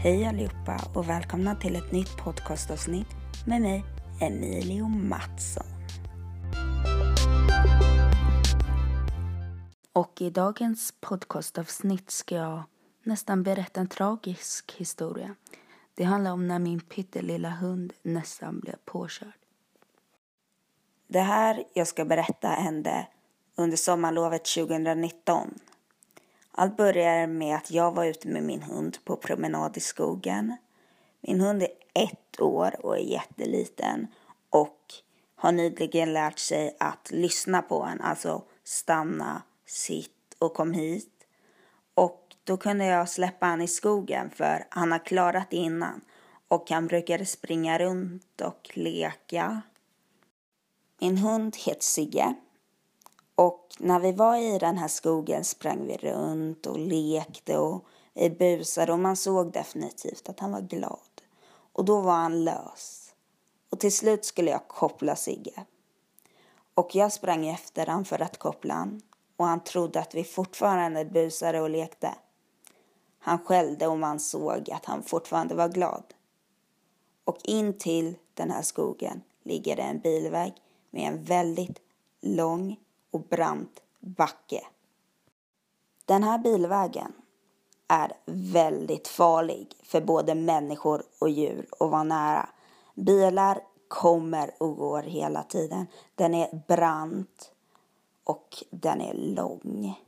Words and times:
Hej 0.00 0.26
allihopa 0.26 0.80
och 0.94 1.08
välkomna 1.08 1.54
till 1.54 1.76
ett 1.76 1.92
nytt 1.92 2.16
podcastavsnitt 2.16 3.06
med 3.46 3.62
mig, 3.62 3.84
Emilio 4.20 4.88
Mattsson. 4.88 5.66
Och 9.92 10.20
i 10.20 10.30
dagens 10.30 10.94
podcastavsnitt 11.00 12.10
ska 12.10 12.34
jag 12.34 12.62
nästan 13.02 13.42
berätta 13.42 13.80
en 13.80 13.88
tragisk 13.88 14.74
historia. 14.76 15.34
Det 15.94 16.04
handlar 16.04 16.32
om 16.32 16.48
när 16.48 16.58
min 16.58 16.80
pyttelilla 16.80 17.50
hund 17.50 17.92
nästan 18.02 18.60
blev 18.60 18.76
påkörd. 18.84 19.38
Det 21.08 21.20
här 21.20 21.64
jag 21.74 21.86
ska 21.86 22.04
berätta 22.04 22.48
hände 22.48 23.06
under 23.56 23.76
sommarlovet 23.76 24.44
2019. 24.44 25.54
Allt 26.60 26.76
började 26.76 27.26
med 27.26 27.56
att 27.56 27.70
jag 27.70 27.94
var 27.94 28.04
ute 28.04 28.28
med 28.28 28.42
min 28.42 28.62
hund 28.62 28.98
på 29.04 29.16
promenad 29.16 29.76
i 29.76 29.80
skogen. 29.80 30.56
Min 31.20 31.40
hund 31.40 31.62
är 31.62 31.68
ett 31.94 32.40
år 32.40 32.86
och 32.86 32.96
är 32.96 33.02
jätteliten 33.02 34.06
och 34.50 34.78
har 35.36 35.52
nyligen 35.52 36.12
lärt 36.12 36.38
sig 36.38 36.76
att 36.80 37.10
lyssna 37.10 37.62
på 37.62 37.82
en, 37.82 38.00
alltså 38.00 38.42
stanna, 38.64 39.42
sitt 39.66 40.34
och 40.38 40.54
kom 40.54 40.72
hit. 40.72 41.26
Och 41.94 42.36
då 42.44 42.56
kunde 42.56 42.84
jag 42.84 43.08
släppa 43.08 43.46
han 43.46 43.62
i 43.62 43.68
skogen 43.68 44.30
för 44.30 44.66
han 44.70 44.92
har 44.92 45.06
klarat 45.06 45.50
det 45.50 45.56
innan 45.56 46.00
och 46.48 46.70
han 46.70 46.86
brukade 46.86 47.26
springa 47.26 47.78
runt 47.78 48.40
och 48.40 48.70
leka. 48.74 49.62
Min 51.00 51.18
hund 51.18 51.56
heter 51.56 51.82
Sigge 51.82 52.34
och 53.38 53.74
när 53.78 54.00
vi 54.00 54.12
var 54.12 54.36
i 54.36 54.58
den 54.58 54.78
här 54.78 54.88
skogen 54.88 55.44
sprang 55.44 55.86
vi 55.86 55.96
runt 55.96 56.66
och 56.66 56.78
lekte 56.78 57.58
och 57.58 57.84
vi 58.14 58.30
busade 58.30 58.92
och 58.92 58.98
man 58.98 59.16
såg 59.16 59.52
definitivt 59.52 60.28
att 60.28 60.40
han 60.40 60.52
var 60.52 60.60
glad. 60.60 61.22
Och 61.72 61.84
då 61.84 62.00
var 62.00 62.12
han 62.12 62.44
lös. 62.44 63.14
Och 63.70 63.80
till 63.80 63.92
slut 63.92 64.24
skulle 64.24 64.50
jag 64.50 64.68
koppla 64.68 65.16
Sigge. 65.16 65.64
Och 66.74 66.94
jag 66.94 67.12
sprang 67.12 67.48
efter 67.48 67.86
han 67.86 68.04
för 68.04 68.22
att 68.22 68.38
koppla 68.38 68.74
han 68.74 69.02
och 69.36 69.46
han 69.46 69.64
trodde 69.64 70.00
att 70.00 70.14
vi 70.14 70.24
fortfarande 70.24 71.04
busade 71.04 71.60
och 71.60 71.70
lekte. 71.70 72.14
Han 73.18 73.38
skällde 73.38 73.86
och 73.86 73.98
man 73.98 74.20
såg 74.20 74.70
att 74.70 74.84
han 74.84 75.02
fortfarande 75.02 75.54
var 75.54 75.68
glad. 75.68 76.04
Och 77.24 77.38
in 77.44 77.78
till 77.78 78.14
den 78.34 78.50
här 78.50 78.62
skogen 78.62 79.22
ligger 79.42 79.76
det 79.76 79.82
en 79.82 80.00
bilväg 80.00 80.52
med 80.90 81.08
en 81.08 81.24
väldigt 81.24 81.78
lång 82.20 82.76
och 83.10 83.20
brant 83.20 83.80
backe. 84.00 84.66
Den 86.04 86.22
här 86.22 86.38
bilvägen 86.38 87.12
är 87.88 88.12
väldigt 88.26 89.08
farlig 89.08 89.76
för 89.82 90.00
både 90.00 90.34
människor 90.34 91.02
och 91.18 91.30
djur 91.30 91.66
att 91.70 91.90
vara 91.90 92.02
nära. 92.02 92.48
Bilar 92.94 93.60
kommer 93.88 94.62
och 94.62 94.76
går 94.76 95.02
hela 95.02 95.42
tiden. 95.42 95.86
Den 96.14 96.34
är 96.34 96.62
brant 96.68 97.52
och 98.24 98.64
den 98.70 99.00
är 99.00 99.14
lång. 99.14 100.00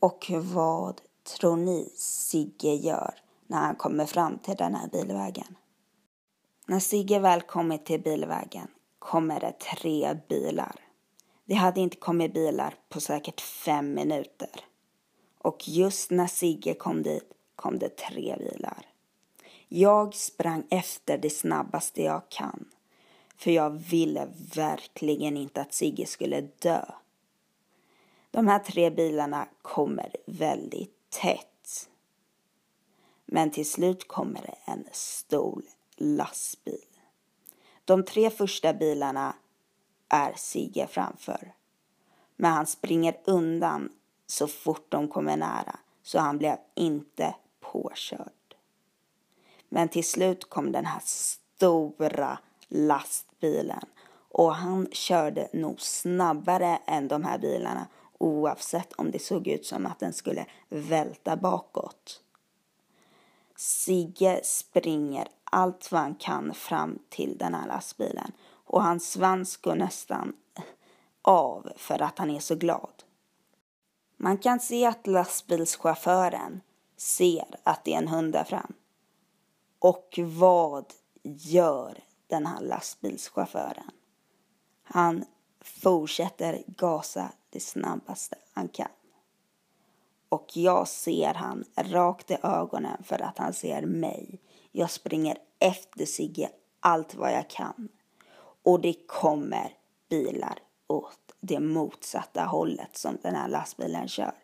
Och 0.00 0.30
vad 0.34 1.00
tror 1.38 1.56
ni 1.56 1.92
Sigge 1.96 2.74
gör 2.74 3.14
när 3.46 3.58
han 3.58 3.76
kommer 3.76 4.06
fram 4.06 4.38
till 4.38 4.56
den 4.56 4.74
här 4.74 4.88
bilvägen? 4.88 5.56
När 6.66 6.80
Sigge 6.80 7.18
väl 7.18 7.40
kommit 7.40 7.86
till 7.86 8.02
bilvägen 8.02 8.68
kommer 8.98 9.40
det 9.40 9.52
tre 9.52 10.18
bilar. 10.28 10.89
Det 11.50 11.56
hade 11.56 11.80
inte 11.80 11.96
kommit 11.96 12.34
bilar 12.34 12.74
på 12.88 13.00
säkert 13.00 13.40
fem 13.40 13.94
minuter. 13.94 14.50
Och 15.38 15.68
just 15.68 16.10
när 16.10 16.26
Sigge 16.26 16.74
kom 16.74 17.02
dit 17.02 17.32
kom 17.56 17.78
det 17.78 17.96
tre 17.96 18.36
bilar. 18.38 18.86
Jag 19.68 20.14
sprang 20.14 20.66
efter 20.70 21.18
det 21.18 21.30
snabbaste 21.30 22.02
jag 22.02 22.28
kan. 22.28 22.68
För 23.36 23.50
jag 23.50 23.70
ville 23.70 24.28
verkligen 24.54 25.36
inte 25.36 25.60
att 25.60 25.74
Sigge 25.74 26.06
skulle 26.06 26.40
dö. 26.40 26.84
De 28.30 28.48
här 28.48 28.58
tre 28.58 28.90
bilarna 28.90 29.48
kommer 29.62 30.16
väldigt 30.26 31.10
tätt. 31.10 31.88
Men 33.26 33.50
till 33.50 33.70
slut 33.70 34.08
kommer 34.08 34.40
det 34.42 34.72
en 34.72 34.84
stor 34.92 35.62
lastbil. 35.96 36.86
De 37.84 38.04
tre 38.04 38.30
första 38.30 38.72
bilarna 38.72 39.34
är 40.10 40.32
Sigge 40.36 40.86
framför. 40.86 41.52
Men 42.36 42.52
han 42.52 42.66
springer 42.66 43.16
undan 43.24 43.92
så 44.26 44.46
fort 44.46 44.86
de 44.88 45.08
kommer 45.08 45.36
nära 45.36 45.78
så 46.02 46.18
han 46.18 46.38
blev 46.38 46.56
inte 46.74 47.34
påkörd. 47.60 48.30
Men 49.68 49.88
till 49.88 50.04
slut 50.04 50.50
kom 50.50 50.72
den 50.72 50.86
här 50.86 51.02
stora 51.04 52.38
lastbilen 52.68 53.84
och 54.30 54.54
han 54.54 54.88
körde 54.92 55.48
nog 55.52 55.80
snabbare 55.80 56.78
än 56.86 57.08
de 57.08 57.24
här 57.24 57.38
bilarna 57.38 57.86
oavsett 58.18 58.92
om 58.92 59.10
det 59.10 59.18
såg 59.18 59.48
ut 59.48 59.66
som 59.66 59.86
att 59.86 59.98
den 59.98 60.12
skulle 60.12 60.46
välta 60.68 61.36
bakåt. 61.36 62.22
Sigge 63.56 64.40
springer 64.44 65.28
allt 65.44 65.92
vad 65.92 66.00
han 66.00 66.14
kan 66.14 66.54
fram 66.54 66.98
till 67.08 67.38
den 67.38 67.54
här 67.54 67.68
lastbilen 67.68 68.32
och 68.70 68.82
hans 68.82 69.10
svans 69.10 69.56
går 69.56 69.74
nästan 69.74 70.32
av 71.22 71.72
för 71.76 72.02
att 72.02 72.18
han 72.18 72.30
är 72.30 72.40
så 72.40 72.54
glad. 72.54 73.02
Man 74.16 74.38
kan 74.38 74.60
se 74.60 74.86
att 74.86 75.06
lastbilschauffören 75.06 76.60
ser 76.96 77.46
att 77.62 77.84
det 77.84 77.94
är 77.94 77.98
en 77.98 78.08
hund 78.08 78.32
där 78.32 78.44
fram. 78.44 78.72
Och 79.78 80.18
vad 80.22 80.84
gör 81.22 81.98
den 82.26 82.46
här 82.46 82.60
lastbilschauffören? 82.60 83.90
Han 84.82 85.24
fortsätter 85.60 86.62
gasa 86.66 87.32
det 87.50 87.60
snabbaste 87.60 88.36
han 88.52 88.68
kan. 88.68 88.88
Och 90.28 90.56
jag 90.56 90.88
ser 90.88 91.34
han 91.34 91.64
rakt 91.76 92.30
i 92.30 92.36
ögonen 92.42 93.02
för 93.04 93.22
att 93.22 93.38
han 93.38 93.52
ser 93.52 93.82
mig. 93.82 94.40
Jag 94.72 94.90
springer 94.90 95.38
efter 95.58 96.06
Sigge 96.06 96.50
allt 96.80 97.14
vad 97.14 97.32
jag 97.32 97.50
kan 97.50 97.88
och 98.62 98.80
det 98.80 98.94
kommer 99.06 99.72
bilar 100.08 100.58
åt 100.86 101.18
det 101.40 101.60
motsatta 101.60 102.44
hållet 102.44 102.96
som 102.96 103.18
den 103.22 103.34
här 103.34 103.48
lastbilen 103.48 104.08
kör. 104.08 104.34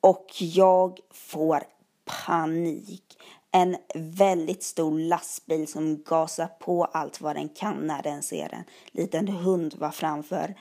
Och 0.00 0.26
jag 0.38 1.00
får 1.10 1.64
panik. 2.04 3.18
En 3.52 3.76
väldigt 3.94 4.62
stor 4.62 4.98
lastbil 4.98 5.68
som 5.68 6.02
gasar 6.02 6.46
på 6.46 6.84
allt 6.84 7.20
vad 7.20 7.36
den 7.36 7.48
kan 7.48 7.86
när 7.86 8.02
den 8.02 8.22
ser 8.22 8.54
en 8.54 8.64
liten 8.90 9.28
hund 9.28 9.74
var 9.74 9.90
framför. 9.90 10.54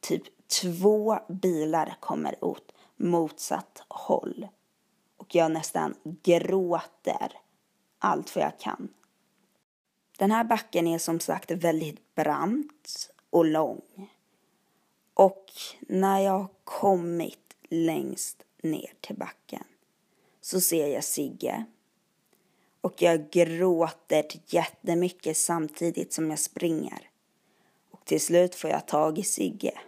Typ 0.00 0.22
två 0.48 1.18
bilar 1.28 1.96
kommer 2.00 2.44
åt 2.44 2.72
motsatt 2.96 3.82
håll. 3.88 4.48
Och 5.16 5.34
jag 5.34 5.52
nästan 5.52 5.94
gråter 6.22 7.32
allt 7.98 8.36
vad 8.36 8.44
jag 8.44 8.58
kan. 8.58 8.88
Den 10.20 10.30
här 10.30 10.44
backen 10.44 10.86
är 10.86 10.98
som 10.98 11.20
sagt 11.20 11.50
väldigt 11.50 12.14
brant 12.14 13.10
och 13.30 13.44
lång. 13.44 14.10
Och 15.14 15.46
när 15.80 16.20
jag 16.20 16.32
har 16.32 16.48
kommit 16.64 17.56
längst 17.68 18.42
ner 18.62 18.92
till 19.00 19.16
backen 19.16 19.64
så 20.40 20.60
ser 20.60 20.86
jag 20.86 21.04
Sigge. 21.04 21.64
Och 22.80 23.02
jag 23.02 23.30
gråter 23.30 24.24
jättemycket 24.46 25.36
samtidigt 25.36 26.12
som 26.12 26.30
jag 26.30 26.38
springer. 26.38 27.10
Och 27.90 28.04
till 28.04 28.20
slut 28.20 28.54
får 28.54 28.70
jag 28.70 28.86
tag 28.86 29.18
i 29.18 29.22
Sigge. 29.22 29.80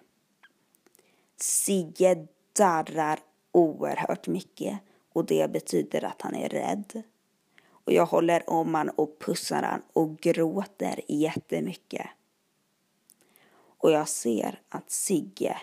Sigge 1.37 2.26
darrar 2.53 3.21
oerhört 3.53 4.26
mycket 4.26 4.78
och 5.12 5.24
det 5.24 5.53
betyder 5.53 6.04
att 6.04 6.22
han 6.22 6.34
är 6.34 6.48
rädd. 6.48 7.03
Och 7.84 7.92
jag 7.92 8.06
håller 8.06 8.50
om 8.50 8.74
han 8.74 8.88
och 8.90 9.18
pussar 9.18 9.62
han 9.62 9.82
och 9.92 10.18
gråter 10.18 11.00
jättemycket. 11.08 12.06
Och 13.78 13.90
jag 13.90 14.08
ser 14.08 14.60
att 14.68 14.90
Sigge 14.90 15.56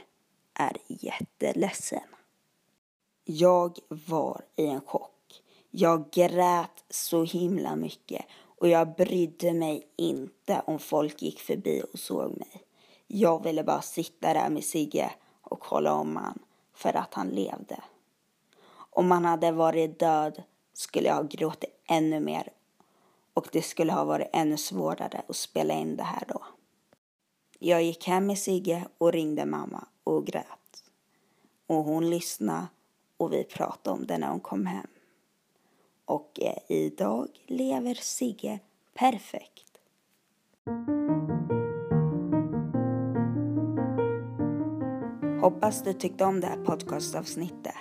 är 0.54 0.78
jätteledsen. 0.88 2.16
Jag 3.24 3.80
var 3.88 4.42
i 4.56 4.68
en 4.68 4.82
chock. 4.82 5.42
Jag 5.72 6.12
grät 6.12 6.84
så 6.90 7.24
himla 7.24 7.76
mycket 7.76 8.26
och 8.60 8.68
jag 8.68 8.96
brydde 8.96 9.54
mig 9.54 9.88
inte 9.96 10.62
om 10.66 10.80
folk 10.80 11.22
gick 11.22 11.40
förbi 11.40 11.84
och 11.94 12.00
såg 12.00 12.38
mig. 12.38 12.64
Jag 13.08 13.44
ville 13.44 13.64
bara 13.64 13.82
sitta 13.82 14.34
där 14.34 14.50
med 14.50 14.64
Sigge 14.64 15.12
och 15.42 15.60
kolla 15.60 15.94
om 15.94 16.16
han 16.16 16.40
för 16.74 16.98
att 16.98 17.14
han 17.14 17.30
levde. 17.30 17.84
Om 18.90 19.12
han 19.12 19.26
hade 19.26 19.52
varit 19.52 20.00
död 20.00 20.44
skulle 20.74 21.08
jag 21.08 21.16
ha 21.16 21.24
gråtit 21.24 21.79
ännu 21.90 22.20
mer 22.20 22.50
och 23.34 23.50
det 23.52 23.62
skulle 23.62 23.94
ha 23.94 24.04
varit 24.04 24.30
ännu 24.34 24.58
svårare 24.58 25.22
att 25.28 25.36
spela 25.36 25.74
in 25.74 25.96
det 25.96 26.04
här 26.04 26.24
då. 26.28 26.44
Jag 27.60 27.84
gick 27.84 28.08
hem 28.08 28.26
med 28.26 28.38
Sigge 28.38 28.88
och 28.98 29.12
ringde 29.12 29.46
mamma 29.46 29.88
och 30.04 30.26
grät. 30.26 30.84
Och 31.68 31.84
hon 31.84 32.10
lyssnade 32.10 32.68
och 33.18 33.34
vi 33.34 33.44
pratade 33.44 34.00
om 34.00 34.06
det 34.06 34.18
när 34.18 34.30
hon 34.30 34.40
kom 34.40 34.66
hem. 34.66 34.88
Och 36.06 36.40
eh, 36.42 36.58
idag 36.68 37.28
lever 37.48 37.94
Sigge 37.94 38.60
perfekt. 38.94 39.66
Hoppas 45.42 45.84
du 45.84 45.94
tyckte 45.94 46.26
om 46.26 46.40
det 46.40 46.48
här 46.48 46.66
podcastavsnittet. 46.66 47.76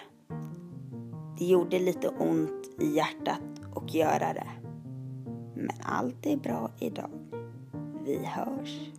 Det 1.39 1.45
gjorde 1.45 1.79
lite 1.79 2.09
ont 2.09 2.81
i 2.81 2.87
hjärtat 2.87 3.68
och 3.79 3.95
göra 3.95 4.33
det. 4.33 4.47
Men 5.55 5.71
allt 5.83 6.27
är 6.27 6.37
bra 6.37 6.71
idag. 6.79 7.11
Vi 8.05 8.25
hörs. 8.25 8.91